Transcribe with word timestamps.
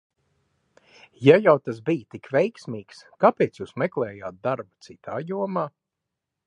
Ja 1.27 1.35
jau 1.47 1.53
tas 1.67 1.81
bija 1.89 2.07
tik 2.15 2.31
veiksmīgs, 2.37 3.05
kāpēc 3.25 3.63
jūs 3.63 3.77
meklējāt 3.83 4.43
darbu 4.49 4.87
citā 4.89 5.21
jomā? 5.33 5.73